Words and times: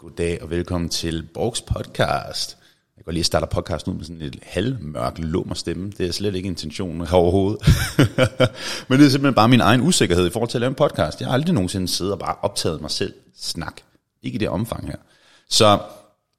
Goddag 0.00 0.42
og 0.42 0.50
velkommen 0.50 0.88
til 0.88 1.28
Borgs 1.34 1.62
podcast. 1.62 2.58
Jeg 2.96 3.04
går 3.04 3.12
lige 3.12 3.24
starte 3.24 3.46
podcast 3.46 3.88
ud 3.88 3.94
med 3.94 4.04
sådan 4.04 4.22
et 4.22 4.38
halvmørk 4.42 5.18
lummer 5.18 5.54
stemme. 5.54 5.90
Det 5.90 6.06
er 6.06 6.12
slet 6.12 6.34
ikke 6.34 6.46
intentionen 6.46 7.06
overhovedet. 7.12 7.60
Men 8.88 8.98
det 8.98 9.06
er 9.06 9.10
simpelthen 9.10 9.34
bare 9.34 9.48
min 9.48 9.60
egen 9.60 9.80
usikkerhed 9.80 10.26
i 10.26 10.30
forhold 10.30 10.50
til 10.50 10.58
at 10.58 10.60
lave 10.60 10.68
en 10.68 10.74
podcast. 10.74 11.20
Jeg 11.20 11.28
har 11.28 11.34
aldrig 11.34 11.54
nogensinde 11.54 11.88
siddet 11.88 12.12
og 12.12 12.18
bare 12.18 12.36
optaget 12.42 12.80
mig 12.80 12.90
selv 12.90 13.14
snak. 13.36 13.80
Ikke 14.22 14.34
i 14.34 14.38
det 14.38 14.48
omfang 14.48 14.86
her. 14.86 14.96
Så 15.48 15.80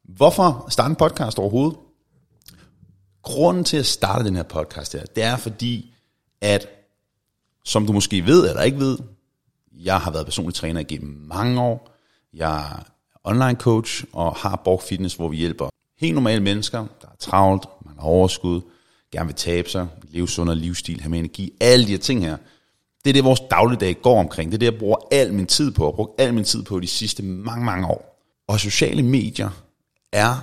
hvorfor 0.04 0.68
starte 0.70 0.90
en 0.90 0.96
podcast 0.96 1.40
overhovedet? 1.40 1.80
Grunden 3.22 3.64
til 3.64 3.78
at 3.78 3.86
starte 3.86 4.26
den 4.26 4.36
her 4.36 4.44
podcast 4.44 4.94
her, 4.94 5.06
det 5.16 5.24
er 5.24 5.38
fordi, 5.38 5.94
at 6.42 6.68
som 7.66 7.88
du 7.88 7.94
måske 7.94 8.26
ved 8.26 8.50
eller 8.50 8.62
ikke 8.62 8.80
ved, 8.80 8.98
jeg 9.72 10.00
har 10.00 10.12
været 10.12 10.26
personlig 10.26 10.54
træner 10.54 10.82
igennem 10.82 11.26
mange 11.28 11.62
år. 11.62 11.98
Jeg 12.34 12.84
online 13.24 13.56
coach 13.56 14.04
og 14.14 14.36
har 14.36 14.62
Borg 14.66 14.82
Fitness, 14.82 15.16
hvor 15.16 15.28
vi 15.28 15.38
hjælper 15.38 15.70
helt 16.00 16.16
normale 16.16 16.44
mennesker, 16.44 16.80
der 17.02 17.08
er 17.08 17.16
travlt, 17.20 17.66
man 17.86 17.96
har 18.00 18.08
overskud, 18.08 18.62
gerne 19.12 19.28
vil 19.28 19.36
tabe 19.36 19.70
sig, 19.70 19.88
leve 20.10 20.30
sundere 20.30 20.56
livsstil, 20.56 21.02
have 21.02 21.10
mere 21.10 21.20
energi, 21.20 21.54
alle 21.60 21.86
de 21.86 21.92
her 21.92 21.98
ting 21.98 22.26
her. 22.26 22.38
Det 23.04 23.10
er 23.10 23.14
det, 23.14 23.24
vores 23.24 23.40
dagligdag 23.52 24.02
går 24.02 24.20
omkring. 24.20 24.52
Det 24.52 24.58
er 24.58 24.60
det, 24.60 24.72
jeg 24.72 24.80
bruger 24.80 24.98
al 25.12 25.34
min 25.34 25.46
tid 25.46 25.72
på, 25.72 25.86
og 25.88 25.96
brugt 25.96 26.22
al 26.22 26.34
min 26.34 26.44
tid 26.44 26.64
på 26.64 26.80
de 26.80 26.88
sidste 26.88 27.24
mange, 27.24 27.66
mange 27.66 27.88
år. 27.88 28.24
Og 28.48 28.60
sociale 28.60 29.04
medier 29.04 29.50
er 30.12 30.36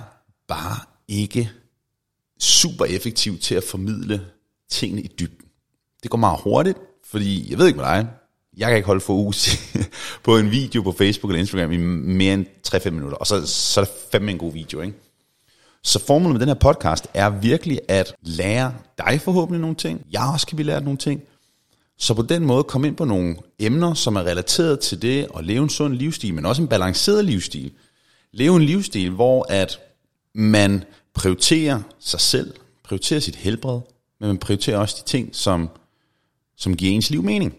bare 0.47 0.79
ikke 1.07 1.51
super 2.39 2.85
effektivt 2.85 3.41
til 3.41 3.55
at 3.55 3.63
formidle 3.63 4.25
tingene 4.69 5.01
i 5.01 5.07
dybden. 5.07 5.45
Det 6.03 6.11
går 6.11 6.17
meget 6.17 6.39
hurtigt, 6.43 6.77
fordi 7.05 7.51
jeg 7.51 7.57
ved 7.57 7.67
ikke 7.67 7.77
med 7.77 7.85
dig, 7.85 8.07
jeg 8.57 8.67
kan 8.67 8.75
ikke 8.75 8.87
holde 8.87 9.09
uge 9.09 9.33
på 10.25 10.37
en 10.37 10.51
video 10.51 10.81
på 10.81 10.91
Facebook 10.91 11.31
eller 11.31 11.39
Instagram 11.39 11.71
i 11.71 11.77
mere 11.77 12.33
end 12.33 12.45
3-5 12.67 12.89
minutter, 12.89 13.17
og 13.17 13.27
så, 13.27 13.47
så 13.47 13.81
er 13.81 13.85
det 13.85 13.93
fandme 14.11 14.31
en 14.31 14.37
god 14.37 14.53
video, 14.53 14.81
ikke? 14.81 14.97
Så 15.83 16.05
formålet 16.05 16.33
med 16.33 16.39
den 16.39 16.47
her 16.47 16.55
podcast 16.55 17.07
er 17.13 17.29
virkelig 17.29 17.79
at 17.87 18.15
lære 18.21 18.73
dig 18.97 19.21
forhåbentlig 19.21 19.61
nogle 19.61 19.75
ting, 19.75 20.05
jeg 20.11 20.29
også 20.33 20.47
kan 20.47 20.55
blive 20.55 20.67
lært 20.67 20.83
nogle 20.83 20.97
ting, 20.97 21.21
så 21.97 22.13
på 22.13 22.21
den 22.21 22.45
måde 22.45 22.63
komme 22.63 22.87
ind 22.87 22.95
på 22.95 23.05
nogle 23.05 23.35
emner, 23.59 23.93
som 23.93 24.15
er 24.15 24.23
relateret 24.23 24.79
til 24.79 25.01
det 25.01 25.27
at 25.37 25.45
leve 25.45 25.63
en 25.63 25.69
sund 25.69 25.93
livsstil, 25.93 26.33
men 26.33 26.45
også 26.45 26.61
en 26.61 26.67
balanceret 26.67 27.25
livsstil. 27.25 27.71
Leve 28.31 28.55
en 28.55 28.61
livsstil, 28.61 29.09
hvor 29.09 29.45
at 29.49 29.79
man 30.33 30.83
prioriterer 31.13 31.81
sig 31.99 32.19
selv, 32.19 32.53
prioriterer 32.83 33.19
sit 33.19 33.35
helbred, 33.35 33.79
men 34.19 34.27
man 34.27 34.37
prioriterer 34.37 34.77
også 34.77 34.95
de 34.99 35.09
ting, 35.09 35.35
som, 35.35 35.69
som 36.57 36.75
giver 36.75 36.91
ens 36.91 37.09
liv 37.09 37.23
mening. 37.23 37.55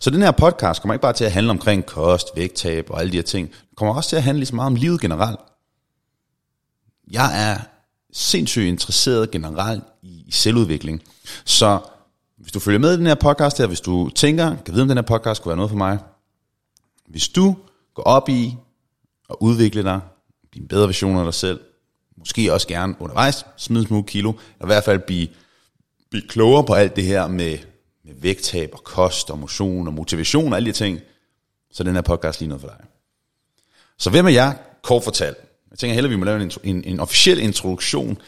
Så 0.00 0.10
den 0.10 0.22
her 0.22 0.30
podcast 0.30 0.82
kommer 0.82 0.94
ikke 0.94 1.02
bare 1.02 1.12
til 1.12 1.24
at 1.24 1.32
handle 1.32 1.50
omkring 1.50 1.86
kost, 1.86 2.28
vægttab 2.34 2.90
og 2.90 3.00
alle 3.00 3.12
de 3.12 3.16
her 3.16 3.22
ting. 3.22 3.50
Det 3.50 3.76
kommer 3.76 3.94
også 3.94 4.08
til 4.08 4.16
at 4.16 4.22
handle 4.22 4.38
lige 4.38 4.46
så 4.46 4.54
meget 4.54 4.66
om 4.66 4.74
livet 4.74 5.00
generelt. 5.00 5.40
Jeg 7.10 7.50
er 7.50 7.58
sindssygt 8.12 8.66
interesseret 8.66 9.30
generelt 9.30 9.84
i 10.02 10.26
selvudvikling. 10.30 11.02
Så 11.44 11.80
hvis 12.38 12.52
du 12.52 12.60
følger 12.60 12.78
med 12.78 12.94
i 12.94 12.96
den 12.96 13.06
her 13.06 13.14
podcast 13.14 13.58
her, 13.58 13.66
hvis 13.66 13.80
du 13.80 14.10
tænker, 14.14 14.56
kan 14.64 14.74
vide 14.74 14.82
om 14.82 14.88
den 14.88 14.96
her 14.96 15.02
podcast 15.02 15.42
kunne 15.42 15.50
være 15.50 15.56
noget 15.56 15.70
for 15.70 15.76
mig. 15.76 15.98
Hvis 17.08 17.28
du 17.28 17.56
går 17.94 18.02
op 18.02 18.28
i 18.28 18.56
at 19.30 19.36
udvikle 19.40 19.82
dig, 19.82 20.00
blive 20.50 20.68
bedre 20.68 20.86
version 20.86 21.16
af 21.16 21.24
dig 21.24 21.34
selv, 21.34 21.60
måske 22.16 22.52
også 22.52 22.68
gerne 22.68 22.94
undervejs 22.98 23.46
smide 23.56 23.86
smule 23.86 24.04
kilo, 24.04 24.30
eller 24.30 24.64
i 24.64 24.66
hvert 24.66 24.84
fald 24.84 24.98
blive, 24.98 25.28
blive 26.10 26.28
klogere 26.28 26.64
på 26.64 26.72
alt 26.72 26.96
det 26.96 27.04
her 27.04 27.28
med 27.28 27.58
med 28.08 28.16
vægttab 28.16 28.70
og 28.72 28.84
kost 28.84 29.30
og 29.30 29.38
motion 29.38 29.86
og 29.86 29.94
motivation 29.94 30.52
og 30.52 30.56
alle 30.56 30.66
de 30.66 30.72
ting, 30.72 31.00
så 31.70 31.84
den 31.84 31.94
her 31.94 32.02
podcast 32.02 32.40
lige 32.40 32.48
noget 32.48 32.60
for 32.60 32.68
dig. 32.68 32.86
Så 33.98 34.10
hvem 34.10 34.26
er 34.26 34.30
jeg? 34.30 34.58
Kort 34.82 35.04
fortalt. 35.04 35.36
Jeg 35.70 35.78
tænker 35.78 35.94
hellere, 35.94 36.10
vi 36.10 36.16
må 36.16 36.24
lave 36.24 36.42
en, 36.42 36.50
en, 36.64 36.84
en 36.84 37.00
officiel 37.00 37.38
introduktion. 37.38 38.18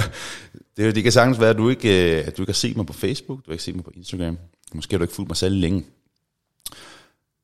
det, 0.76 0.94
det 0.94 1.02
kan 1.02 1.12
sagtens 1.12 1.40
være, 1.40 1.50
at 1.50 1.56
du, 1.56 1.68
ikke, 1.68 2.18
øh, 2.18 2.26
at 2.26 2.36
du 2.36 2.42
ikke 2.42 2.52
har 2.52 2.54
set 2.54 2.76
mig 2.76 2.86
på 2.86 2.92
Facebook, 2.92 3.38
du 3.38 3.50
har 3.50 3.52
ikke 3.52 3.64
set 3.64 3.74
mig 3.74 3.84
på 3.84 3.92
Instagram. 3.94 4.38
Måske 4.74 4.92
har 4.92 4.98
du 4.98 5.04
ikke 5.04 5.14
fulgt 5.14 5.28
mig 5.28 5.36
særlig 5.36 5.58
længe. 5.58 5.86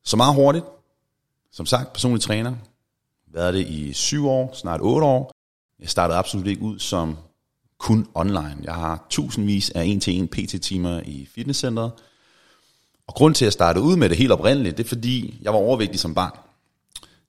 Så 0.04 0.16
meget 0.16 0.34
hurtigt. 0.34 0.64
Som 1.52 1.66
sagt, 1.66 1.92
personlig 1.92 2.22
træner. 2.22 2.54
Været 3.32 3.54
det 3.54 3.66
i 3.66 3.92
syv 3.92 4.28
år, 4.28 4.54
snart 4.54 4.80
otte 4.80 5.06
år. 5.06 5.32
Jeg 5.80 5.88
startede 5.88 6.18
absolut 6.18 6.46
ikke 6.46 6.62
ud 6.62 6.78
som 6.78 7.16
kun 7.78 8.06
online. 8.14 8.56
Jeg 8.62 8.74
har 8.74 9.06
tusindvis 9.10 9.70
af 9.70 9.84
en-til-en 9.84 10.28
PT-timer 10.28 11.00
i 11.04 11.28
fitnesscenteret. 11.34 11.90
Og 13.06 13.14
grund 13.14 13.34
til 13.34 13.44
at 13.44 13.52
starte 13.52 13.80
ud 13.80 13.96
med 13.96 14.08
det 14.08 14.16
helt 14.16 14.32
oprindeligt, 14.32 14.78
det 14.78 14.84
er 14.84 14.88
fordi, 14.88 15.38
jeg 15.42 15.52
var 15.52 15.58
overvægtig 15.58 16.00
som 16.00 16.14
barn. 16.14 16.38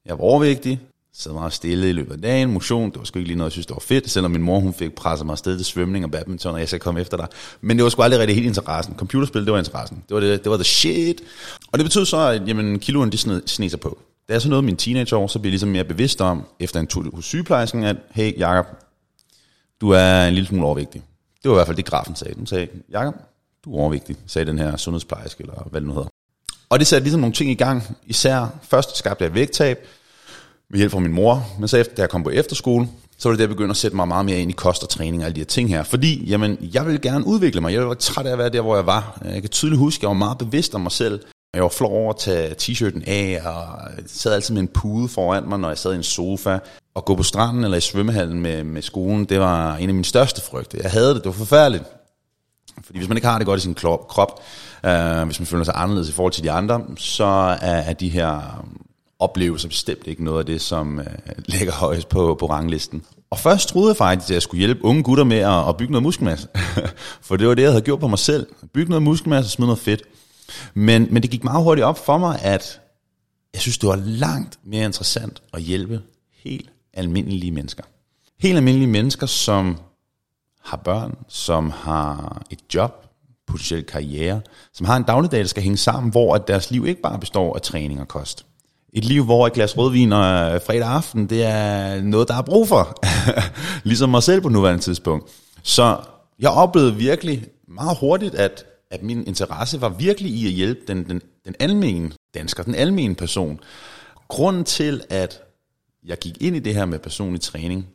Jeg 0.06 0.18
var 0.18 0.24
overvægtig, 0.24 0.80
sad 1.12 1.32
meget 1.32 1.52
stille 1.52 1.90
i 1.90 1.92
løbet 1.92 2.12
af 2.12 2.20
dagen, 2.20 2.52
motion, 2.52 2.90
det 2.90 2.98
var 2.98 3.04
sgu 3.04 3.18
ikke 3.18 3.28
lige 3.28 3.38
noget, 3.38 3.48
jeg 3.48 3.52
synes, 3.52 3.66
det 3.66 3.74
var 3.74 3.80
fedt, 3.80 4.10
selvom 4.10 4.30
min 4.30 4.42
mor, 4.42 4.60
hun 4.60 4.74
fik 4.74 4.92
presset 4.92 5.26
mig 5.26 5.32
afsted 5.32 5.56
til 5.56 5.66
svømning 5.66 6.04
og 6.04 6.10
badminton, 6.10 6.54
og 6.54 6.60
jeg 6.60 6.68
skal 6.68 6.80
komme 6.80 7.00
efter 7.00 7.16
dig. 7.16 7.26
Men 7.60 7.76
det 7.76 7.84
var 7.84 7.90
sgu 7.90 8.02
aldrig 8.02 8.20
rigtig 8.20 8.34
helt 8.36 8.46
interessen. 8.46 8.94
Computerspil, 8.96 9.44
det 9.44 9.52
var 9.52 9.58
interessen. 9.58 10.04
Det 10.08 10.14
var, 10.14 10.20
det, 10.20 10.44
det 10.44 10.50
var 10.50 10.56
the 10.56 10.64
shit. 10.64 11.22
Og 11.72 11.78
det 11.78 11.84
betød 11.84 12.04
så, 12.04 12.16
at 12.16 12.48
jamen, 12.48 12.78
kiloen, 12.78 13.12
de 13.12 13.18
sned, 13.18 13.68
sig 13.68 13.80
på. 13.80 13.98
Da 14.28 14.32
jeg 14.32 14.42
så 14.42 14.48
noget 14.48 14.64
min 14.64 14.76
teenageår, 14.76 15.26
så 15.26 15.38
blev 15.38 15.48
jeg 15.48 15.52
ligesom 15.52 15.68
mere 15.68 15.84
bevidst 15.84 16.20
om, 16.20 16.44
efter 16.60 16.80
en 16.80 16.86
tur 16.86 17.10
hos 17.14 17.24
sygeplejersken, 17.24 17.84
at 17.84 17.96
hey, 18.10 18.38
Jacob, 18.38 18.66
du 19.80 19.90
er 19.90 20.24
en 20.24 20.34
lille 20.34 20.48
smule 20.48 20.66
overvægtig. 20.66 21.02
Det 21.42 21.50
var 21.50 21.56
i 21.56 21.58
hvert 21.58 21.66
fald 21.66 21.76
det, 21.76 21.84
grafen 21.84 22.16
sagde. 22.16 22.34
Den 22.34 22.46
sagde, 22.46 22.68
Jakob, 22.90 23.14
du 23.64 23.74
er 23.74 23.80
overvægtig, 23.80 24.16
sagde 24.26 24.50
den 24.50 24.58
her 24.58 24.76
sundhedsplejerske, 24.76 25.40
eller 25.40 25.68
hvad 25.70 25.80
det 25.80 25.88
nu 25.88 25.94
hedder. 25.94 26.08
Og 26.68 26.78
det 26.78 26.86
satte 26.86 27.04
ligesom 27.04 27.20
nogle 27.20 27.34
ting 27.34 27.50
i 27.50 27.54
gang. 27.54 27.96
Især 28.06 28.46
først 28.62 28.96
skabte 28.96 29.24
jeg 29.24 29.34
vægttab 29.34 29.78
med 30.70 30.78
hjælp 30.78 30.92
fra 30.92 30.98
min 30.98 31.12
mor, 31.12 31.46
men 31.58 31.68
så 31.68 31.76
efter, 31.76 31.94
da 31.94 32.02
jeg 32.02 32.10
kom 32.10 32.22
på 32.22 32.30
efterskole, 32.30 32.88
så 33.18 33.28
var 33.28 33.32
det 33.32 33.38
der, 33.38 33.42
jeg 33.44 33.48
begyndte 33.48 33.70
at 33.70 33.76
sætte 33.76 33.96
mig 33.96 34.08
meget 34.08 34.24
mere 34.24 34.38
ind 34.38 34.50
i 34.50 34.54
kost 34.54 34.82
og 34.82 34.88
træning 34.88 35.22
og 35.22 35.26
alle 35.26 35.34
de 35.34 35.40
her 35.40 35.44
ting 35.46 35.68
her. 35.68 35.82
Fordi, 35.82 36.24
jamen, 36.24 36.70
jeg 36.74 36.86
ville 36.86 37.00
gerne 37.00 37.26
udvikle 37.26 37.60
mig. 37.60 37.72
Jeg 37.72 37.88
var 37.88 37.94
træt 37.94 38.26
af 38.26 38.32
at 38.32 38.38
være 38.38 38.48
der, 38.48 38.60
hvor 38.60 38.76
jeg 38.76 38.86
var. 38.86 39.18
Jeg 39.24 39.40
kan 39.40 39.50
tydeligt 39.50 39.78
huske, 39.78 39.98
at 39.98 40.02
jeg 40.02 40.08
var 40.08 40.14
meget 40.14 40.38
bevidst 40.38 40.74
om 40.74 40.80
mig 40.80 40.92
selv. 40.92 41.20
Jeg 41.54 41.62
var 41.62 41.68
flov 41.68 41.92
over 41.92 42.10
at 42.10 42.18
tage 42.18 42.54
t-shirten 42.54 43.02
af, 43.06 43.40
og 43.44 43.80
sad 44.06 44.32
altid 44.32 44.54
med 44.54 44.62
en 44.62 44.68
pude 44.68 45.08
foran 45.08 45.48
mig, 45.48 45.58
når 45.58 45.68
jeg 45.68 45.78
sad 45.78 45.92
i 45.92 45.96
en 45.96 46.02
sofa. 46.02 46.58
At 46.96 47.04
gå 47.04 47.14
på 47.14 47.22
stranden 47.22 47.64
eller 47.64 47.76
i 47.76 47.80
svømmehallen 47.80 48.40
med, 48.40 48.64
med 48.64 48.82
skolen, 48.82 49.24
det 49.24 49.40
var 49.40 49.76
en 49.76 49.88
af 49.88 49.94
mine 49.94 50.04
største 50.04 50.42
frygte. 50.42 50.78
Jeg 50.82 50.90
havde 50.90 51.08
det, 51.08 51.16
det 51.16 51.26
var 51.26 51.32
forfærdeligt. 51.32 51.84
Fordi 52.84 52.98
hvis 52.98 53.08
man 53.08 53.16
ikke 53.16 53.28
har 53.28 53.38
det 53.38 53.46
godt 53.46 53.60
i 53.60 53.62
sin 53.62 53.74
krop, 53.74 54.42
øh, 54.86 55.24
hvis 55.24 55.40
man 55.40 55.46
føler 55.46 55.64
sig 55.64 55.74
anderledes 55.76 56.08
i 56.08 56.12
forhold 56.12 56.32
til 56.32 56.44
de 56.44 56.50
andre, 56.50 56.82
så 56.96 57.24
er, 57.60 57.76
er 57.76 57.92
de 57.92 58.08
her 58.08 58.64
oplevelser 59.18 59.68
bestemt 59.68 60.06
ikke 60.06 60.24
noget 60.24 60.38
af 60.38 60.46
det, 60.46 60.60
som 60.60 61.00
øh, 61.00 61.06
ligger 61.58 61.72
højst 61.72 62.08
på, 62.08 62.36
på 62.40 62.46
ranglisten. 62.46 63.02
Og 63.30 63.38
først 63.38 63.68
troede 63.68 63.88
jeg 63.88 63.96
faktisk, 63.96 64.30
at 64.30 64.34
jeg 64.34 64.42
skulle 64.42 64.58
hjælpe 64.58 64.84
unge 64.84 65.02
gutter 65.02 65.24
med 65.24 65.38
at, 65.38 65.68
at 65.68 65.76
bygge 65.76 65.92
noget 65.92 66.02
muskelmasse. 66.02 66.48
For 67.26 67.36
det 67.36 67.48
var 67.48 67.54
det, 67.54 67.62
jeg 67.62 67.70
havde 67.70 67.82
gjort 67.82 68.00
på 68.00 68.08
mig 68.08 68.18
selv. 68.18 68.46
Bygge 68.74 68.90
noget 68.90 69.02
muskelmasse 69.02 69.46
og 69.46 69.50
smide 69.50 69.66
noget 69.66 69.78
fedt. 69.78 70.02
Men, 70.74 71.08
men 71.10 71.22
det 71.22 71.30
gik 71.30 71.44
meget 71.44 71.64
hurtigt 71.64 71.84
op 71.84 72.04
for 72.04 72.18
mig, 72.18 72.42
at 72.42 72.80
jeg 73.54 73.60
synes, 73.60 73.78
det 73.78 73.88
var 73.88 73.96
langt 74.04 74.58
mere 74.64 74.84
interessant 74.84 75.42
at 75.54 75.62
hjælpe 75.62 76.00
helt 76.44 76.70
almindelige 77.00 77.52
mennesker. 77.52 77.84
Helt 78.40 78.56
almindelige 78.56 78.88
mennesker, 78.90 79.26
som 79.26 79.78
har 80.62 80.76
børn, 80.76 81.14
som 81.28 81.70
har 81.70 82.42
et 82.50 82.58
job, 82.74 83.06
potentielt 83.46 83.86
karriere, 83.86 84.40
som 84.72 84.86
har 84.86 84.96
en 84.96 85.02
dagligdag, 85.02 85.40
der 85.40 85.46
skal 85.46 85.62
hænge 85.62 85.76
sammen, 85.76 86.10
hvor 86.10 86.34
at 86.34 86.48
deres 86.48 86.70
liv 86.70 86.86
ikke 86.86 87.02
bare 87.02 87.18
består 87.18 87.54
af 87.54 87.62
træning 87.62 88.00
og 88.00 88.08
kost. 88.08 88.46
Et 88.92 89.04
liv, 89.04 89.24
hvor 89.24 89.46
et 89.46 89.52
glas 89.52 89.78
rødvin 89.78 90.12
og 90.12 90.62
fredag 90.66 90.88
aften, 90.88 91.26
det 91.26 91.44
er 91.44 92.02
noget, 92.02 92.28
der 92.28 92.34
er 92.34 92.42
brug 92.42 92.68
for. 92.68 92.98
ligesom 93.88 94.10
mig 94.10 94.22
selv 94.22 94.40
på 94.40 94.48
nuværende 94.48 94.82
tidspunkt. 94.82 95.30
Så 95.62 95.98
jeg 96.38 96.50
oplevede 96.50 96.96
virkelig 96.96 97.46
meget 97.68 97.98
hurtigt, 98.00 98.34
at 98.34 98.64
at 98.90 99.02
min 99.02 99.26
interesse 99.26 99.80
var 99.80 99.88
virkelig 99.88 100.32
i 100.32 100.46
at 100.46 100.52
hjælpe 100.52 100.80
den, 100.88 101.08
den, 101.08 101.22
den 101.44 101.54
almene 101.58 102.12
dansker, 102.34 102.62
den 102.62 102.74
almene 102.74 103.14
person. 103.14 103.60
Grunden 104.28 104.64
til, 104.64 105.02
at 105.10 105.42
jeg 106.04 106.18
gik 106.18 106.42
ind 106.42 106.56
i 106.56 106.58
det 106.58 106.74
her 106.74 106.84
med 106.84 106.98
personlig 106.98 107.40
træning, 107.40 107.86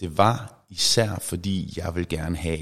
det 0.00 0.18
var 0.18 0.64
især 0.68 1.18
fordi, 1.20 1.72
jeg 1.76 1.94
vil 1.94 2.08
gerne 2.08 2.36
have, 2.36 2.58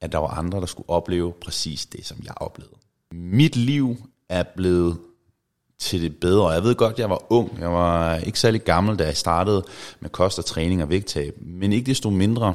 at 0.00 0.12
der 0.12 0.18
var 0.18 0.28
andre, 0.28 0.60
der 0.60 0.66
skulle 0.66 0.90
opleve 0.90 1.32
præcis 1.32 1.86
det, 1.86 2.06
som 2.06 2.18
jeg 2.24 2.32
oplevede. 2.36 2.76
Mit 3.12 3.56
liv 3.56 3.96
er 4.28 4.42
blevet 4.56 4.98
til 5.78 6.02
det 6.02 6.16
bedre. 6.16 6.48
Jeg 6.48 6.62
ved 6.62 6.74
godt, 6.74 6.98
jeg 6.98 7.10
var 7.10 7.32
ung. 7.32 7.58
Jeg 7.58 7.72
var 7.72 8.16
ikke 8.16 8.40
særlig 8.40 8.64
gammel, 8.64 8.98
da 8.98 9.04
jeg 9.04 9.16
startede 9.16 9.64
med 10.00 10.10
kost 10.10 10.38
og 10.38 10.44
træning 10.44 10.82
og 10.82 10.88
vægttab. 10.88 11.34
Men 11.40 11.72
ikke 11.72 11.86
desto 11.86 12.10
mindre, 12.10 12.54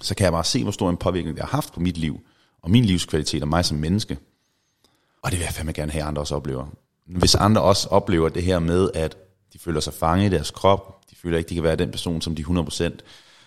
så 0.00 0.14
kan 0.14 0.24
jeg 0.24 0.32
bare 0.32 0.44
se, 0.44 0.62
hvor 0.62 0.72
stor 0.72 0.90
en 0.90 0.96
påvirkning 0.96 1.36
det 1.36 1.44
har 1.44 1.50
haft 1.50 1.72
på 1.72 1.80
mit 1.80 1.96
liv 1.96 2.20
og 2.62 2.70
min 2.70 2.84
livskvalitet 2.84 3.42
og 3.42 3.48
mig 3.48 3.64
som 3.64 3.78
menneske. 3.78 4.18
Og 5.22 5.30
det 5.30 5.38
vil 5.38 5.44
jeg 5.44 5.54
fandme 5.54 5.72
gerne 5.72 5.92
have, 5.92 6.02
at 6.02 6.08
andre 6.08 6.22
også 6.22 6.34
oplever. 6.34 6.66
Hvis 7.06 7.34
andre 7.34 7.62
også 7.62 7.88
oplever 7.88 8.28
det 8.28 8.42
her 8.42 8.58
med, 8.58 8.90
at 8.94 9.16
de 9.52 9.58
føler 9.58 9.80
sig 9.80 9.92
fanget 9.94 10.26
i 10.26 10.34
deres 10.34 10.50
krop, 10.50 11.10
de 11.10 11.16
føler 11.22 11.38
ikke, 11.38 11.48
de 11.48 11.54
kan 11.54 11.64
være 11.64 11.76
den 11.76 11.90
person, 11.90 12.20
som 12.20 12.34
de 12.34 12.42
100% 12.42 12.90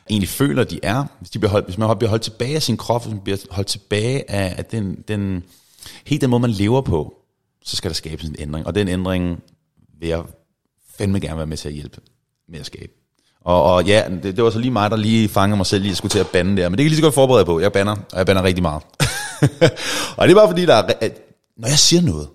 egentlig 0.10 0.30
føler, 0.30 0.64
de 0.64 0.80
er. 0.84 1.06
Hvis, 1.20 1.30
de 1.30 1.40
bliver 1.40 1.52
holdt, 1.52 1.66
hvis 1.66 1.78
man 1.78 1.98
bliver 1.98 2.10
holdt 2.10 2.24
tilbage 2.24 2.56
af 2.56 2.62
sin 2.62 2.78
krop, 2.78 3.04
hvis 3.04 3.14
man 3.14 3.24
bliver 3.24 3.38
holdt 3.52 3.68
tilbage 3.68 4.32
af, 4.32 4.56
af 4.58 4.66
den, 4.66 5.04
den, 5.08 5.44
helt 6.06 6.22
den 6.22 6.30
måde, 6.30 6.42
man 6.42 6.50
lever 6.50 6.82
på, 6.82 7.16
så 7.64 7.76
skal 7.76 7.90
der 7.90 7.96
skabes 7.96 8.30
en 8.30 8.36
ændring. 8.40 8.68
Og 8.68 8.76
den 8.76 8.88
ændring 8.88 9.44
vil 10.00 10.10
jeg 10.10 10.24
fandme 10.98 11.20
gerne 11.20 11.38
være 11.38 11.46
med 11.46 11.58
til 11.58 11.68
at 11.68 11.74
hjælpe. 11.74 12.02
med 12.50 12.60
at 12.60 12.66
skabe. 12.66 12.92
Og, 13.42 13.64
og 13.64 13.86
ja, 13.86 14.04
det, 14.24 14.24
det 14.24 14.44
var 14.44 14.50
så 14.50 14.60
lige 14.60 14.72
mig, 14.72 14.92
der 14.92 14.98
lige 14.98 15.30
fangede 15.30 15.58
mig 15.58 15.66
selv 15.66 15.82
lige 15.82 15.92
at 15.92 15.98
skulle 15.98 16.10
til 16.10 16.20
at 16.20 16.28
bande 16.28 16.62
der. 16.62 16.70
Men 16.70 16.78
det 16.78 16.84
kan 16.84 16.84
jeg 16.84 16.90
lige 16.90 16.98
så 16.98 17.04
godt 17.04 17.14
forberede 17.14 17.46
på. 17.46 17.60
Jeg 17.60 17.72
banner, 17.72 17.96
og 18.12 18.18
jeg 18.18 18.26
banner 18.26 18.44
rigtig 18.44 18.62
meget. 18.62 18.84
og 20.18 20.28
det 20.28 20.32
er 20.32 20.36
bare 20.36 20.48
fordi, 20.48 20.66
der 20.66 20.74
er, 20.74 20.94
at 21.02 21.22
når 21.58 21.68
jeg 21.68 21.80
siger 21.80 22.02
noget, 22.02 22.30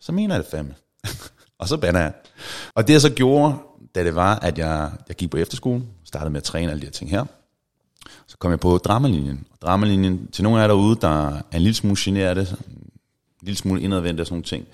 så 0.00 0.12
mener 0.12 0.34
jeg 0.34 0.44
det 0.44 0.50
fandme 0.50 0.74
og 1.58 1.68
så 1.68 1.76
banner 1.76 2.00
jeg. 2.00 2.12
Og 2.74 2.86
det 2.86 2.92
jeg 2.92 3.00
så 3.00 3.10
gjorde, 3.10 3.54
da 3.94 4.04
det 4.04 4.14
var, 4.14 4.38
at 4.38 4.58
jeg, 4.58 4.92
jeg 5.08 5.16
gik 5.16 5.30
på 5.30 5.36
efterskole, 5.36 5.82
startede 6.04 6.30
med 6.30 6.40
at 6.40 6.44
træne 6.44 6.70
alle 6.70 6.80
de 6.80 6.86
her 6.86 6.92
ting 6.92 7.10
her, 7.10 7.24
så 8.26 8.36
kom 8.38 8.50
jeg 8.50 8.60
på 8.60 8.78
dramalinjen. 8.78 9.46
Og 9.50 9.58
dramalinjen, 9.62 10.28
til 10.32 10.44
nogle 10.44 10.58
af 10.58 10.62
jer 10.62 10.68
derude, 10.68 10.98
der 11.00 11.28
er 11.28 11.42
en 11.52 11.62
lille 11.62 11.74
smule 11.74 11.96
generet, 11.98 12.50
en 12.50 13.46
lille 13.46 13.58
smule 13.58 13.82
indadvendt 13.82 14.20
og 14.20 14.26
sådan 14.26 14.34
nogle 14.34 14.44
ting, 14.44 14.66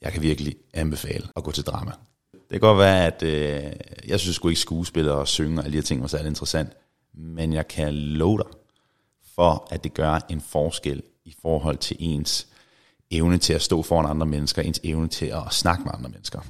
jeg 0.00 0.12
kan 0.12 0.22
virkelig 0.22 0.56
anbefale 0.72 1.28
at 1.36 1.44
gå 1.44 1.50
til 1.50 1.64
drama. 1.64 1.92
Det 2.32 2.50
kan 2.50 2.60
godt 2.60 2.78
være, 2.78 3.06
at 3.06 3.22
øh, 3.22 3.72
jeg 4.08 4.20
synes 4.20 4.36
sgu 4.36 4.48
ikke 4.48 4.60
skuespiller 4.60 5.12
og 5.12 5.28
synge 5.28 5.60
og 5.60 5.64
alle 5.64 5.72
de 5.72 5.76
her 5.76 5.82
ting 5.82 6.00
var 6.00 6.08
særlig 6.08 6.28
interessant, 6.28 6.72
men 7.14 7.52
jeg 7.52 7.68
kan 7.68 7.94
love 7.94 8.38
dig 8.38 8.46
for, 9.34 9.68
at 9.70 9.84
det 9.84 9.94
gør 9.94 10.18
en 10.28 10.40
forskel 10.40 11.02
i 11.24 11.34
forhold 11.42 11.76
til 11.76 11.96
ens 12.00 12.46
evne 13.16 13.38
til 13.38 13.52
at 13.52 13.62
stå 13.62 13.82
foran 13.82 14.10
andre 14.10 14.26
mennesker, 14.26 14.62
ens 14.62 14.80
evne 14.84 15.08
til 15.08 15.26
at 15.26 15.42
snakke 15.50 15.84
med 15.84 15.92
andre 15.94 16.10
mennesker. 16.10 16.40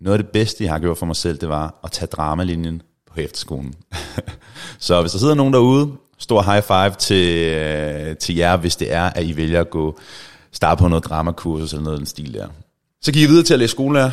Noget 0.00 0.18
af 0.18 0.24
det 0.24 0.32
bedste, 0.32 0.64
jeg 0.64 0.72
har 0.72 0.78
gjort 0.78 0.98
for 0.98 1.06
mig 1.06 1.16
selv, 1.16 1.38
det 1.38 1.48
var 1.48 1.80
at 1.84 1.92
tage 1.92 2.06
dramalinjen 2.06 2.82
på 3.12 3.20
efterskolen. 3.20 3.74
så 4.78 5.00
hvis 5.00 5.12
der 5.12 5.18
sidder 5.18 5.34
nogen 5.34 5.52
derude, 5.52 5.92
stor 6.18 6.42
high 6.42 6.62
five 6.62 6.94
til, 6.98 7.46
øh, 7.46 8.16
til 8.16 8.36
jer, 8.36 8.56
hvis 8.56 8.76
det 8.76 8.92
er, 8.92 9.02
at 9.02 9.24
I 9.24 9.36
vælger 9.36 9.60
at 9.60 9.70
gå 9.70 9.98
starte 10.52 10.78
på 10.78 10.88
noget 10.88 11.04
dramakursus 11.04 11.72
eller 11.72 11.84
noget 11.84 11.96
af 11.96 12.00
den 12.00 12.06
stil 12.06 12.34
der. 12.34 12.48
Så 13.00 13.12
gik 13.12 13.22
jeg 13.22 13.28
videre 13.30 13.44
til 13.44 13.54
at 13.54 13.58
læse 13.58 13.70
skolelærer. 13.70 14.10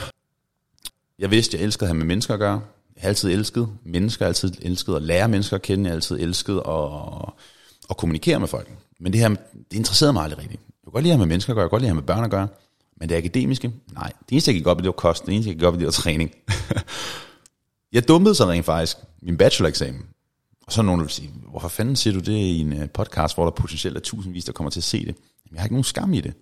Jeg 1.19 1.31
vidste, 1.31 1.57
jeg 1.57 1.63
elskede 1.63 1.85
at 1.85 1.89
have 1.89 1.97
med 1.97 2.05
mennesker 2.05 2.33
at 2.33 2.39
gøre. 2.39 2.61
Jeg 2.95 3.01
har 3.01 3.09
altid 3.09 3.31
elsket 3.31 3.69
mennesker, 3.83 4.25
jeg 4.25 4.27
har 4.27 4.29
altid 4.29 4.51
elsket 4.61 4.95
at 4.95 5.01
lære 5.01 5.27
mennesker 5.27 5.55
at 5.55 5.61
kende, 5.61 5.83
jeg 5.83 5.91
har 5.91 5.95
altid 5.95 6.19
elsket 6.19 6.61
at, 6.67 7.31
at 7.89 7.97
kommunikere 7.97 8.39
med 8.39 8.47
folk. 8.47 8.69
Men 8.99 9.13
det 9.13 9.21
her, 9.21 9.29
det 9.71 9.77
interesserede 9.77 10.13
mig 10.13 10.23
aldrig 10.23 10.39
rigtigt 10.39 10.61
kan 10.89 10.93
godt 10.93 11.03
lide 11.03 11.13
at 11.13 11.17
have 11.17 11.27
med 11.27 11.33
mennesker 11.33 11.53
at 11.53 11.55
gøre, 11.55 11.63
jeg 11.63 11.69
kan 11.69 11.75
godt 11.75 11.81
lide 11.81 11.89
at 11.89 11.95
have 11.95 12.01
med 12.01 12.07
børn 12.07 12.23
at 12.23 12.31
gøre. 12.31 12.47
Men 12.99 13.09
det 13.09 13.15
akademiske, 13.15 13.71
nej. 13.93 14.11
Det 14.19 14.31
eneste, 14.31 14.51
jeg 14.51 14.55
gik 14.55 14.67
op 14.67 14.79
i, 14.79 14.81
det 14.81 14.87
var 14.87 14.91
kost. 14.91 15.25
Det 15.25 15.33
eneste, 15.33 15.49
jeg 15.49 15.57
gik 15.57 15.67
op 15.67 15.75
i, 15.75 15.77
det 15.77 15.85
var 15.85 15.91
træning. 15.91 16.31
jeg 17.93 18.07
dumpede 18.07 18.35
så 18.35 18.45
rent 18.45 18.65
faktisk 18.65 18.97
min 19.21 19.37
bacheloreksamen. 19.37 20.05
Og 20.67 20.73
så 20.73 20.81
nogen 20.81 21.01
vil 21.01 21.09
sige, 21.09 21.31
hvorfor 21.49 21.67
fanden 21.67 21.95
siger 21.95 22.13
du 22.13 22.19
det 22.19 22.31
i 22.31 22.59
en 22.59 22.73
øh, 22.73 22.89
podcast, 22.89 23.35
hvor 23.35 23.43
der 23.43 23.51
potentielt 23.51 23.97
er 23.97 24.01
tusindvis, 24.01 24.45
der 24.45 24.51
kommer 24.51 24.71
til 24.71 24.79
at 24.79 24.83
se 24.83 24.99
det? 24.99 25.05
Jamen, 25.05 25.53
jeg 25.53 25.59
har 25.59 25.65
ikke 25.65 25.75
nogen 25.75 25.83
skam 25.83 26.13
i 26.13 26.21
det. 26.21 26.33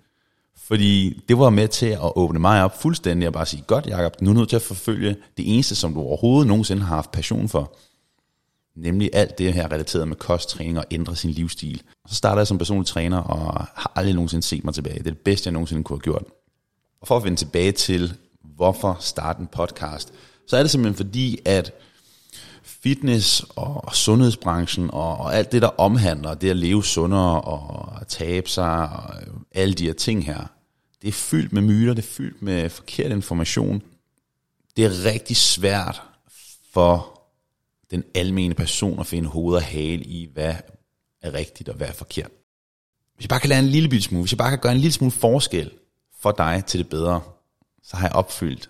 Fordi 0.57 1.21
det 1.29 1.39
var 1.39 1.49
med 1.49 1.67
til 1.67 1.85
at 1.85 2.11
åbne 2.15 2.39
mig 2.39 2.63
op 2.63 2.81
fuldstændig 2.81 3.27
og 3.27 3.33
bare 3.33 3.45
sige, 3.45 3.63
godt 3.67 3.85
Jacob, 3.85 4.21
nu 4.21 4.29
er 4.29 4.33
nødt 4.33 4.49
til 4.49 4.55
at 4.55 4.61
forfølge 4.61 5.15
det 5.37 5.53
eneste, 5.53 5.75
som 5.75 5.93
du 5.93 5.99
overhovedet 5.99 6.47
nogensinde 6.47 6.81
har 6.81 6.95
haft 6.95 7.11
passion 7.11 7.49
for. 7.49 7.77
Nemlig 8.77 9.09
alt 9.13 9.37
det 9.37 9.53
her 9.53 9.71
relateret 9.71 10.07
med 10.07 10.15
kosttræning 10.15 10.77
og 10.77 10.85
ændre 10.91 11.15
sin 11.15 11.31
livsstil. 11.31 11.81
Så 12.07 12.15
startede 12.15 12.39
jeg 12.39 12.47
som 12.47 12.57
personlig 12.57 12.87
træner 12.87 13.17
og 13.17 13.65
har 13.75 13.91
aldrig 13.95 14.13
nogensinde 14.13 14.45
set 14.45 14.63
mig 14.63 14.73
tilbage. 14.73 14.97
Det 14.97 15.07
er 15.07 15.11
det 15.11 15.17
bedste, 15.17 15.47
jeg 15.47 15.53
nogensinde 15.53 15.83
kunne 15.83 15.97
have 15.97 16.03
gjort. 16.03 16.23
Og 17.01 17.07
for 17.07 17.17
at 17.17 17.23
vende 17.23 17.37
tilbage 17.37 17.71
til, 17.71 18.13
hvorfor 18.55 18.97
starte 18.99 19.39
en 19.39 19.47
podcast, 19.47 20.13
så 20.47 20.57
er 20.57 20.61
det 20.61 20.71
simpelthen 20.71 20.95
fordi, 20.95 21.39
at 21.45 21.71
fitness 22.63 23.45
og 23.55 23.95
sundhedsbranchen 23.95 24.91
og, 24.91 25.17
og 25.17 25.35
alt 25.35 25.51
det, 25.51 25.61
der 25.61 25.79
omhandler 25.79 26.33
det 26.33 26.49
at 26.49 26.55
leve 26.55 26.83
sundere 26.83 27.41
og 27.41 28.01
at 28.01 28.07
tabe 28.07 28.49
sig 28.49 28.89
og 28.89 29.15
alle 29.55 29.73
de 29.73 29.85
her 29.85 29.93
ting 29.93 30.25
her, 30.25 30.47
det 31.01 31.07
er 31.07 31.11
fyldt 31.11 31.53
med 31.53 31.61
myter, 31.61 31.93
det 31.93 32.03
er 32.03 32.07
fyldt 32.07 32.41
med 32.41 32.69
forkert 32.69 33.11
information. 33.11 33.81
Det 34.77 34.85
er 34.85 35.05
rigtig 35.05 35.37
svært 35.37 36.01
for 36.73 37.16
den 37.91 38.03
almene 38.15 38.53
person 38.53 38.99
at 38.99 39.07
finde 39.07 39.29
hoved 39.29 39.55
og 39.55 39.63
hale 39.63 40.03
i, 40.03 40.29
hvad 40.33 40.55
er 41.21 41.33
rigtigt 41.33 41.69
og 41.69 41.75
hvad 41.75 41.87
er 41.87 41.93
forkert. 41.93 42.31
Hvis 43.15 43.23
jeg 43.23 43.29
bare 43.29 43.39
kan 43.39 43.49
lære 43.49 43.59
en 43.59 43.67
lille 43.67 44.01
smule, 44.01 44.21
hvis 44.21 44.31
jeg 44.31 44.37
bare 44.37 44.49
kan 44.49 44.59
gøre 44.59 44.71
en 44.71 44.77
lille 44.77 44.93
smule 44.93 45.11
forskel 45.11 45.71
for 46.19 46.31
dig 46.31 46.63
til 46.67 46.79
det 46.79 46.89
bedre, 46.89 47.21
så 47.83 47.97
har 47.97 48.07
jeg 48.07 48.15
opfyldt 48.15 48.69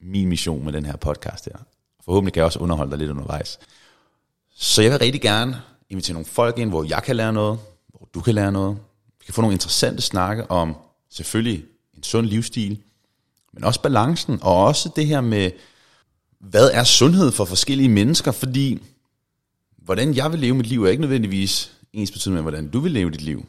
min 0.00 0.28
mission 0.28 0.64
med 0.64 0.72
den 0.72 0.84
her 0.84 0.96
podcast 0.96 1.44
her. 1.44 1.58
Forhåbentlig 2.04 2.32
kan 2.32 2.40
jeg 2.40 2.46
også 2.46 2.58
underholde 2.58 2.90
dig 2.90 2.98
lidt 2.98 3.10
undervejs. 3.10 3.58
Så 4.54 4.82
jeg 4.82 4.90
vil 4.90 4.98
rigtig 4.98 5.20
gerne 5.20 5.62
invitere 5.90 6.14
nogle 6.14 6.26
folk 6.26 6.58
ind, 6.58 6.70
hvor 6.70 6.84
jeg 6.84 7.02
kan 7.02 7.16
lære 7.16 7.32
noget, 7.32 7.58
hvor 7.88 8.08
du 8.14 8.20
kan 8.20 8.34
lære 8.34 8.52
noget. 8.52 8.78
Vi 9.18 9.24
kan 9.24 9.34
få 9.34 9.40
nogle 9.40 9.54
interessante 9.54 10.02
snakke 10.02 10.50
om 10.50 10.76
selvfølgelig 11.10 11.64
en 11.96 12.02
sund 12.02 12.26
livsstil, 12.26 12.82
men 13.52 13.64
også 13.64 13.80
balancen, 13.82 14.38
og 14.42 14.64
også 14.64 14.90
det 14.96 15.06
her 15.06 15.20
med, 15.20 15.50
hvad 16.40 16.70
er 16.70 16.84
sundhed 16.84 17.32
for 17.32 17.44
forskellige 17.44 17.88
mennesker, 17.88 18.32
fordi 18.32 18.82
hvordan 19.76 20.14
jeg 20.14 20.32
vil 20.32 20.40
leve 20.40 20.54
mit 20.54 20.66
liv 20.66 20.84
er 20.84 20.90
ikke 20.90 21.00
nødvendigvis 21.00 21.72
ens 21.92 22.10
betydning 22.10 22.34
med, 22.34 22.42
hvordan 22.42 22.68
du 22.70 22.80
vil 22.80 22.92
leve 22.92 23.10
dit 23.10 23.22
liv. 23.22 23.46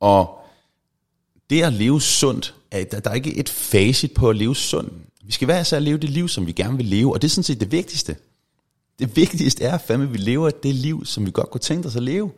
Og 0.00 0.38
det 1.50 1.62
at 1.62 1.72
leve 1.72 2.00
sundt, 2.00 2.54
er, 2.70 2.84
der 2.84 3.10
er 3.10 3.14
ikke 3.14 3.36
et 3.36 3.48
facit 3.48 4.14
på 4.14 4.30
at 4.30 4.36
leve 4.36 4.56
sundt. 4.56 4.92
Vi 5.24 5.32
skal 5.32 5.48
være 5.48 5.64
så 5.64 5.76
at 5.76 5.82
leve 5.82 5.98
det 5.98 6.10
liv, 6.10 6.28
som 6.28 6.46
vi 6.46 6.52
gerne 6.52 6.76
vil 6.76 6.86
leve, 6.86 7.12
og 7.12 7.22
det 7.22 7.28
er 7.28 7.30
sådan 7.30 7.44
set 7.44 7.60
det 7.60 7.72
vigtigste. 7.72 8.16
Det 8.98 9.16
vigtigste 9.16 9.64
er 9.64 9.78
fandme, 9.78 10.06
at 10.06 10.12
vi 10.12 10.18
lever 10.18 10.50
det 10.50 10.74
liv, 10.74 11.04
som 11.04 11.26
vi 11.26 11.30
godt 11.30 11.50
kunne 11.50 11.60
tænke 11.60 11.88
os 11.88 11.96
at 11.96 12.02
leve. 12.02 12.30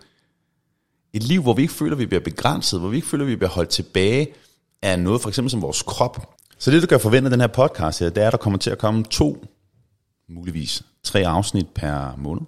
Et 1.12 1.23
liv, 1.23 1.43
hvor 1.43 1.55
vi 1.55 1.62
ikke 1.62 1.75
føler, 1.75 1.93
at 1.93 1.99
vi 1.99 2.06
bliver 2.06 2.20
begrænset, 2.20 2.81
hvor 2.81 2.88
vi 2.88 2.96
ikke 2.96 3.08
føler, 3.08 3.25
at 3.25 3.31
vi 3.31 3.37
bliver 3.37 3.50
holdt 3.50 3.70
tilbage 3.70 4.26
af 4.82 4.99
noget, 4.99 5.20
for 5.20 5.29
eksempel 5.29 5.50
som 5.50 5.62
vores 5.62 5.82
krop. 5.82 6.38
Så 6.62 6.70
det, 6.70 6.82
du 6.82 6.86
kan 6.86 7.00
forvente 7.00 7.26
af 7.26 7.30
den 7.30 7.40
her 7.40 7.46
podcast 7.46 8.00
her, 8.00 8.10
det 8.10 8.22
er, 8.22 8.26
at 8.26 8.32
der 8.32 8.38
kommer 8.38 8.58
til 8.58 8.70
at 8.70 8.78
komme 8.78 9.04
to, 9.04 9.46
muligvis 10.28 10.82
tre 11.02 11.26
afsnit 11.26 11.68
per 11.68 12.16
måned. 12.16 12.42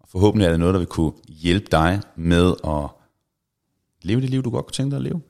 Og 0.00 0.08
forhåbentlig 0.08 0.46
er 0.46 0.50
det 0.50 0.60
noget, 0.60 0.72
der 0.72 0.78
vil 0.78 0.86
kunne 0.86 1.12
hjælpe 1.28 1.66
dig 1.70 2.00
med 2.16 2.54
at 2.64 2.90
leve 4.02 4.20
det 4.20 4.30
liv, 4.30 4.42
du 4.42 4.50
godt 4.50 4.66
kunne 4.66 4.72
tænke 4.72 4.90
dig 4.90 4.96
at 4.96 5.02
leve. 5.02 5.22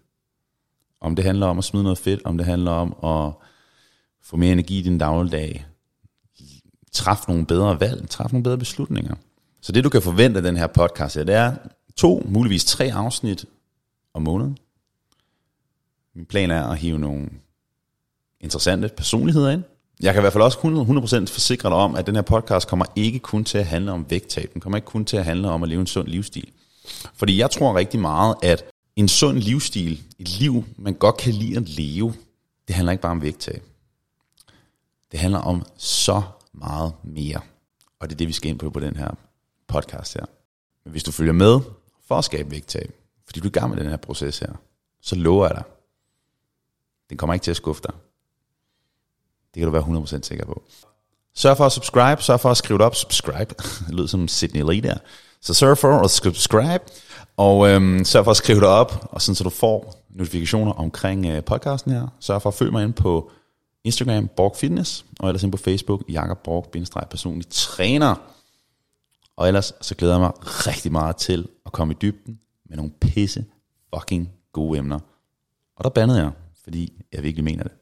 Om 1.00 1.16
det 1.16 1.24
handler 1.24 1.46
om 1.46 1.58
at 1.58 1.64
smide 1.64 1.82
noget 1.82 1.98
fedt, 1.98 2.20
om 2.24 2.38
det 2.38 2.46
handler 2.46 2.70
om 2.70 2.96
at 3.04 3.32
få 4.22 4.36
mere 4.36 4.52
energi 4.52 4.78
i 4.78 4.82
din 4.82 4.98
dagligdag, 4.98 5.66
træffe 6.92 7.24
nogle 7.28 7.46
bedre 7.46 7.80
valg, 7.80 8.08
træffe 8.08 8.34
nogle 8.34 8.44
bedre 8.44 8.58
beslutninger. 8.58 9.14
Så 9.60 9.72
det 9.72 9.84
du 9.84 9.88
kan 9.88 10.02
forvente 10.02 10.36
af 10.36 10.42
den 10.42 10.56
her 10.56 10.66
podcast 10.66 11.16
her, 11.16 11.24
det 11.24 11.34
er 11.34 11.56
to, 11.96 12.22
muligvis 12.28 12.64
tre 12.64 12.92
afsnit 12.94 13.44
om 14.14 14.22
måneden. 14.22 14.58
Min 16.14 16.26
plan 16.26 16.50
er 16.50 16.62
at 16.68 16.78
hive 16.78 16.98
nogle 16.98 17.28
interessante 18.44 18.88
personligheder 18.88 19.50
ind. 19.50 19.62
Jeg 20.00 20.14
kan 20.14 20.20
i 20.20 20.22
hvert 20.22 20.32
fald 20.32 20.44
også 20.44 20.58
100% 20.58 21.32
forsikre 21.32 21.68
dig 21.68 21.76
om, 21.76 21.94
at 21.94 22.06
den 22.06 22.14
her 22.14 22.22
podcast 22.22 22.68
kommer 22.68 22.84
ikke 22.96 23.18
kun 23.18 23.44
til 23.44 23.58
at 23.58 23.66
handle 23.66 23.92
om 23.92 24.06
vægttab. 24.10 24.50
Den 24.54 24.60
kommer 24.60 24.76
ikke 24.76 24.86
kun 24.86 25.04
til 25.04 25.16
at 25.16 25.24
handle 25.24 25.50
om 25.50 25.62
at 25.62 25.68
leve 25.68 25.80
en 25.80 25.86
sund 25.86 26.08
livsstil. 26.08 26.52
Fordi 27.14 27.38
jeg 27.38 27.50
tror 27.50 27.76
rigtig 27.76 28.00
meget, 28.00 28.36
at 28.42 28.64
en 28.96 29.08
sund 29.08 29.38
livsstil, 29.38 30.02
et 30.18 30.28
liv, 30.28 30.64
man 30.76 30.94
godt 30.94 31.16
kan 31.16 31.32
lide 31.32 31.56
at 31.56 31.68
leve, 31.68 32.14
det 32.68 32.76
handler 32.76 32.92
ikke 32.92 33.02
bare 33.02 33.12
om 33.12 33.22
vægttab. 33.22 33.62
Det 35.12 35.20
handler 35.20 35.38
om 35.38 35.66
så 35.76 36.22
meget 36.52 36.92
mere. 37.02 37.40
Og 38.00 38.08
det 38.08 38.14
er 38.14 38.18
det, 38.18 38.28
vi 38.28 38.32
skal 38.32 38.50
ind 38.50 38.58
på 38.58 38.70
på 38.70 38.80
den 38.80 38.96
her 38.96 39.10
podcast 39.68 40.14
her. 40.14 40.24
Men 40.84 40.90
hvis 40.90 41.02
du 41.02 41.12
følger 41.12 41.32
med 41.32 41.60
for 42.08 42.14
at 42.14 42.24
skabe 42.24 42.50
vægttab, 42.50 42.94
fordi 43.26 43.40
du 43.40 43.44
er 43.46 43.50
i 43.50 43.52
gang 43.52 43.70
med 43.70 43.78
den 43.78 43.90
her 43.90 43.96
proces 43.96 44.38
her, 44.38 44.52
så 45.00 45.16
lover 45.16 45.46
jeg 45.46 45.54
dig, 45.54 45.64
den 47.10 47.16
kommer 47.16 47.34
ikke 47.34 47.44
til 47.44 47.50
at 47.50 47.56
skuffe 47.56 47.82
dig. 47.82 47.94
Det 49.54 49.60
kan 49.60 49.64
du 49.64 49.70
være 49.70 49.82
100% 49.82 50.22
sikker 50.22 50.46
på. 50.46 50.62
Sørg 51.34 51.56
for 51.56 51.66
at 51.66 51.72
subscribe, 51.72 52.22
sørg 52.22 52.40
for 52.40 52.50
at 52.50 52.56
skrive 52.56 52.78
det 52.78 52.86
op. 52.86 52.94
Subscribe, 52.94 53.54
det 53.86 53.94
lyder 53.94 54.06
som 54.06 54.28
Sydney 54.28 54.62
Lee 54.72 54.80
der. 54.80 54.96
Så 55.40 55.54
sørg 55.54 55.78
for 55.78 55.98
at 55.98 56.10
subscribe, 56.10 56.84
og 57.36 57.68
øhm, 57.68 58.04
sørg 58.04 58.24
for 58.24 58.30
at 58.30 58.36
skrive 58.36 58.60
det 58.60 58.68
op, 58.68 59.08
og 59.10 59.22
sådan 59.22 59.34
så 59.34 59.44
du 59.44 59.50
får 59.50 60.04
notifikationer 60.10 60.72
omkring 60.72 61.26
øh, 61.26 61.44
podcasten 61.44 61.92
her. 61.92 62.08
Sørg 62.20 62.42
for 62.42 62.50
at 62.50 62.54
følge 62.54 62.72
mig 62.72 62.84
ind 62.84 62.92
på 62.92 63.30
Instagram, 63.84 64.28
Borg 64.28 64.56
Fitness, 64.56 65.04
og 65.20 65.28
ellers 65.28 65.42
ind 65.42 65.52
på 65.52 65.58
Facebook, 65.58 66.02
Jakob 66.08 66.38
Borg, 66.38 66.66
personlig 67.10 67.48
træner. 67.50 68.14
Og 69.36 69.46
ellers 69.46 69.72
så 69.80 69.94
glæder 69.94 70.14
jeg 70.14 70.20
mig 70.20 70.32
rigtig 70.42 70.92
meget 70.92 71.16
til 71.16 71.48
at 71.66 71.72
komme 71.72 71.94
i 71.94 71.96
dybden 72.02 72.38
med 72.68 72.76
nogle 72.76 72.92
pisse 73.00 73.44
fucking 73.94 74.30
gode 74.52 74.78
emner. 74.78 74.98
Og 75.76 75.84
der 75.84 75.90
bandede 75.90 76.20
jeg, 76.22 76.30
fordi 76.64 76.92
jeg 77.12 77.22
virkelig 77.22 77.44
mener 77.44 77.62
det. 77.62 77.72